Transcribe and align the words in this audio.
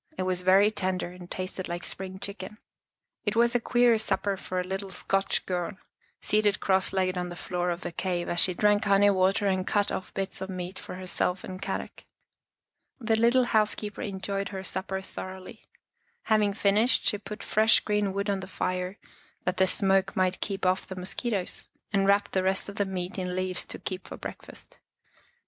It 0.17 0.23
was 0.23 0.41
very 0.41 0.71
tender 0.71 1.11
and 1.11 1.29
tasted 1.29 1.67
like 1.69 1.83
spring 1.83 2.17
chicken. 2.17 2.57
It 3.23 3.35
was 3.35 3.53
a 3.53 3.59
queer 3.59 3.99
supper 3.99 4.35
for 4.35 4.63
the 4.63 4.67
little 4.67 4.89
Scotch 4.89 5.45
girl, 5.45 5.77
seated 6.19 6.59
cross 6.59 6.91
legged 6.91 7.19
on 7.19 7.29
the 7.29 7.35
floor 7.35 7.69
of 7.69 7.81
the 7.81 7.91
cave, 7.91 8.27
as 8.27 8.39
she 8.39 8.55
drank 8.55 8.85
honey 8.85 9.11
water 9.11 9.45
and 9.45 9.67
cut 9.67 9.91
off 9.91 10.11
bits 10.15 10.41
of 10.41 10.49
meat 10.49 10.79
for 10.79 10.95
herself 10.95 11.43
and 11.43 11.61
Kadok. 11.61 12.03
The 12.99 13.15
little 13.15 13.43
housekeeper 13.43 14.01
enjoyed 14.01 14.49
her 14.49 14.63
supper 14.63 15.01
thoroughly. 15.01 15.67
Having 16.23 16.53
finished, 16.55 17.05
she 17.09 17.19
put 17.19 17.43
fresh 17.43 17.79
green 17.81 18.11
wood 18.11 18.27
on 18.27 18.39
the 18.39 18.47
fire 18.47 18.97
that 19.45 19.57
the 19.57 19.67
smoke 19.67 20.15
might 20.15 20.41
keep 20.41 20.65
off 20.65 20.87
the 20.87 20.95
mosquitos, 20.95 21.65
and 21.93 22.07
wrapped 22.07 22.31
the 22.31 22.41
rest 22.41 22.67
of 22.69 22.77
the 22.77 22.85
meat 22.85 23.19
in 23.19 23.35
leaves 23.35 23.67
to 23.67 23.77
keep 23.77 24.07
for 24.07 24.17
breakfast. 24.17 24.77